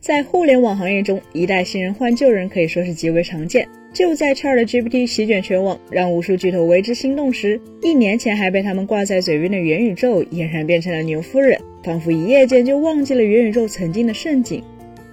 [0.00, 3.68] 在互联网行业中，一代新人换旧人可以说是极为常见。
[3.92, 14.62] 就在 ChatGPT 席卷全网，让无数巨头为之心动时，一年前还被他们挂在嘴边的元宇宙，俨然变成了牛夫人，仿佛一夜间就忘记了元宇宙曾经的盛景。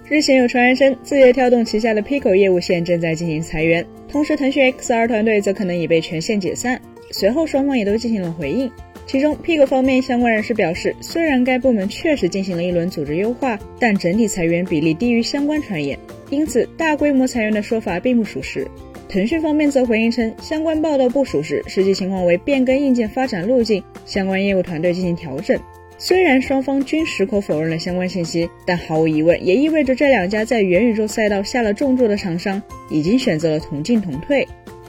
[0.08, 6.80] 日前有传言称，字节跳动旗下的 Pico 业务线正在进行裁员，同时腾讯 XR 团队则可能已被全线解散。
[7.10, 8.70] 随后双方也都进行了回应。
[9.06, 15.98] 其中，Pig 方面相关人士表示，虽然该部门确实进行了一轮组织优化，但整体裁员比例低于相关传言，
[16.28, 18.68] 因此大规模裁员的说法并不属实。
[19.08, 25.58] 腾讯方面则回应称，相关报道不属实，实际情况为变更硬件发展路径，相关业务团队进行调整。
[25.96, 34.46] 虽然双方均矢口否认了相关信息，但毫无疑问也意味着这两家在元宇宙赛道下了重注的厂商已经选择了同进同退。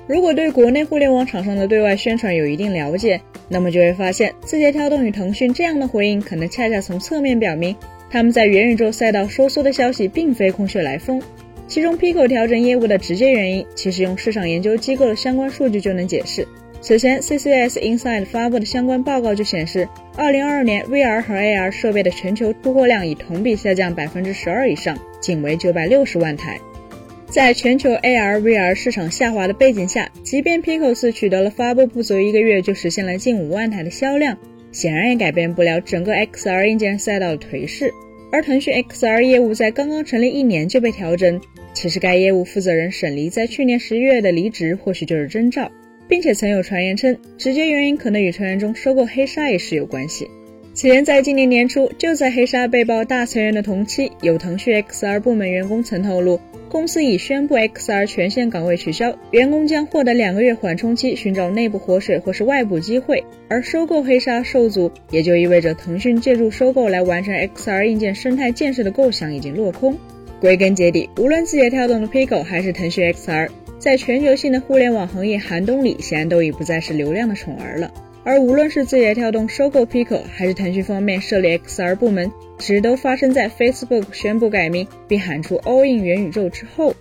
[0.09, 7.76] 如果对国内互联网厂商的对外宣传有一定了解，那么就会发现，字节跳动与腾讯这样的回应，可能恰恰从侧面表明，
[8.09, 11.22] 他们在元宇宙赛道收缩的消息并非空穴来风。
[11.67, 16.48] 其中，Pico 调整业务的直接原因，其实用市场研究机构的相关数据就能解释。
[16.81, 26.58] 此前，CCS Insight 发布的相关报告就显示，2022年 VR 和 AR 设备的全球出货量已同比下降百分之十二以上，仅为九百六十万台。
[27.30, 34.36] 在全球 AR、VR 市场下滑的背景下，即便 Pico 四取得了发布不足一个月就实现了近五万台的销量，
[34.71, 37.94] 显然也改变不了整个 XR 硬件赛道的颓势。
[38.31, 41.39] 而腾讯 XR 业务在刚刚成立一年就被调整，
[41.73, 45.71] 其实该业务负责人沈黎在去年十一月的离职或许就是征兆，
[46.08, 50.27] 并且曾有传言称，直接原因可能与传言中收购黑鲨一事有关系。
[50.80, 56.39] 此前在今年年初，就在黑鲨被曝大裁员的同期，有腾讯 XR 部门员工曾透露。
[56.69, 63.21] 公司已宣布 XR 全线岗位取消，员工将获得两个月缓冲期，寻找内部活水或是外部机会。
[63.49, 69.97] 而收购黑鲨受阻，也就意味着腾讯借助收购来完成 XR 硬件生态建设的构想已经落空。
[70.39, 73.49] 归根结底，无论字节跳动的 Pico 还是腾讯 XR，
[73.80, 77.91] 在全球性的互联网行业寒冬里，显然都已不再是流量的宠儿了。
[78.30, 86.94] 而无论是字节跳动收购 Pico，还是腾讯方面设立 XR 部门，其实都发生在 Facebook 宣布改名并喊出 All in 元宇宙之后。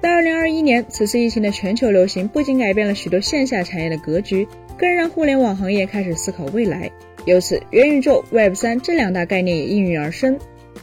[0.00, 6.90] 在2021年，此次疫情的全球流行不仅改变了许多线下产业的格局，更让互联网行业开始思考未来。
[7.24, 10.36] 由此，元宇宙、Web 三这两大概念也应运而生。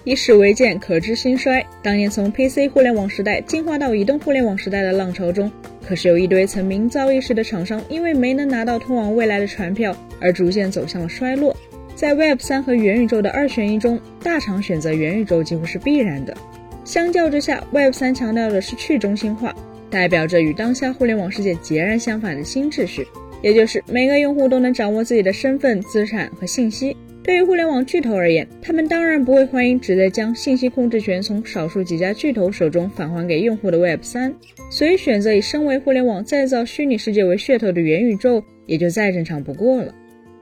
[0.03, 1.63] 以史为鉴，可知兴衰。
[1.83, 5.51] 当年从 PC 互联网时代进化到移动互联网时代的浪潮中，
[5.87, 11.55] 可是有一堆曾名噪一时的厂商，因为没能拿到通往未来的船票，而逐渐走向了衰落。
[11.95, 16.35] 在 Web 三和元宇宙的二选一中，大厂选择元宇宙几乎是必然的。
[16.83, 19.55] 相较之下，Web 三强调的是去中心化，
[19.91, 23.07] 代表着与当下互联网世界截然相反的新秩序，
[23.43, 26.97] 也就是每个用户都能掌握自己的身份、资产和信息。
[27.23, 34.33] 对于互联网巨头而言，他们当然不会欢迎直接将信息控制权从少数几家巨头手中返还给用户的 Web 三，
[34.71, 39.93] 所以选择以身为互联网再造虚拟世界为噱头的元宇宙也就再正常不过了。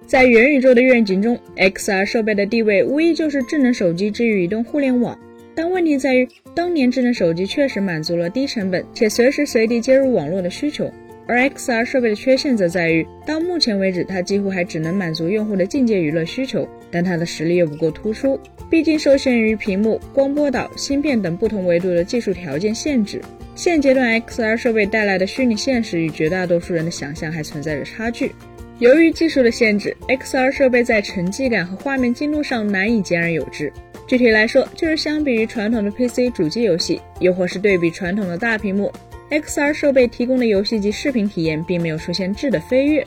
[0.05, 5.19] 在元宇宙的愿景中，XR 设备的地位无疑就是智能手机之于移动互联网，
[5.53, 6.25] 但问题在于，
[6.55, 10.89] 当年智能手机确实满足了低成本且随时随地接入网络的需求。
[11.29, 23.21] 而 XR 设备的缺陷则在于，到目前为止，它几乎还只能满足用户的境界娱乐需求，但它的实力又不够突出，毕竟受限于屏幕、光波导、芯片等不同维度的技术条件限制。
[23.53, 28.31] 现阶段 XR 设备带来的虚拟现实与绝大多数人的想象还存在着差距。
[28.79, 33.71] 由于技术的限制，XR 设备在沉浸感和画面精度上难以兼而有之。
[34.07, 38.91] 具体来说，就是相比于传统的 PC 主机游戏，又或是对比传统的大屏幕。
[39.31, 43.05] XR 设备提供的游戏及视频体验并没有出现质的飞跃，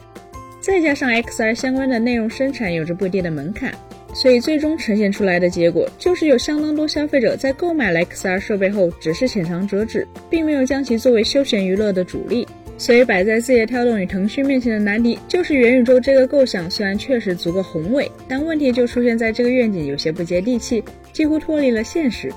[0.60, 3.75] 再加上 XR 相关的内容生产有着不低的门槛，
[4.15, 12.47] 所以最终呈现出来的结果就是有相当多消费者在购买了 XR 设备后只是浅尝辄止，并没有将其作为休闲娱乐的主力。
[12.78, 20.82] 所以摆在字节跳动与腾讯面前的难题就是元宇宙这个构想虽然确实足够宏伟，但问题就出现在这个愿景有些不接地气，
[21.12, 22.32] 几乎脱离了现实。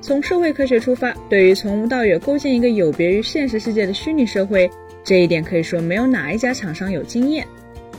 [0.00, 4.70] 从社会科学出发，对于从无到有构建一个有别于现实世界的虚拟社会，
[5.04, 7.44] 这一点可以说没有哪一家厂商有经验。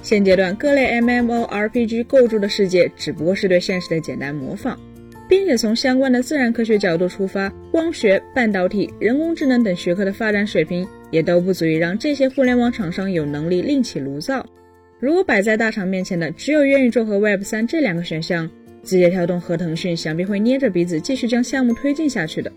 [0.02, 4.80] 现阶段各类 MMORPG 构筑的世界只不过是对现实的简单模仿，
[5.28, 14.46] 并且从相关的自然科学角度出发，光学、半导体、人工智能等学科的发展水平也都不足以让这些互联网厂商有能力另起炉灶。
[15.02, 18.50] 如果摆在大厂面前的只有元宇宙和 Web 三这两个选项，
[18.84, 22.52] 字节跳动和腾讯想必会捏着鼻子继续将项目推进下去的。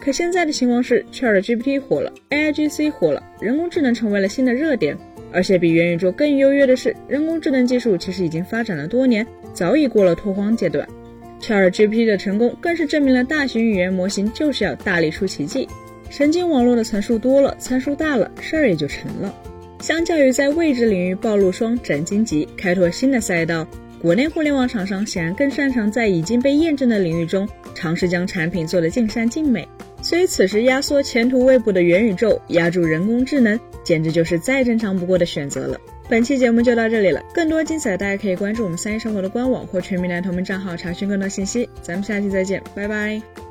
[0.00, 4.96] 可现在的情况是，ChatGPT 火了，AIGC 火了，人工智能成为了新的热点。
[5.32, 10.86] 而且比元宇宙更优越的是，人工智能技术其实已经发展了多年，早已过了拓荒阶段。
[11.40, 15.68] ChatGPT 的成功更是证明了大型语言模型就是要大力出奇迹。
[16.08, 19.34] 神经网络的层数多了，参数大了，事儿也就成了。
[19.80, 23.66] 相较于在位置领域暴露双、斩荆棘、开拓新的赛道，
[24.04, 29.66] 国内互联网厂商显然更擅长在已经被验证的领域中尝试将产品做得尽善尽美。
[30.02, 35.80] 所以此时压缩前途未卜的元宇宙，压住人工智能，简直就是再正常不过的选择了。
[36.06, 41.66] 本期节目就到这里了，更多精彩大家可以关注我们三一生活的官网或全民男同名账号查询更多信息。
[41.80, 43.43] 咱们下期再见，拜拜。